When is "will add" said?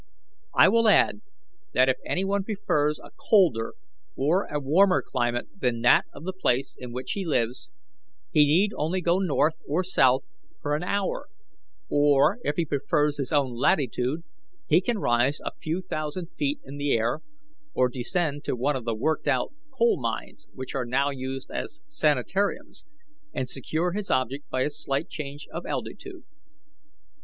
0.67-1.21